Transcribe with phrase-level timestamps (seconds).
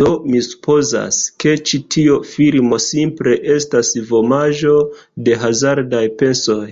[0.00, 4.76] Do mi supozas, ke ĉi tio filmo simple estas vomaĵo
[5.30, 6.64] de hazardaj pensoj.